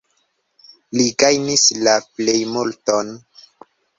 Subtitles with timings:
[0.99, 3.13] Li gajnis la plejmulton.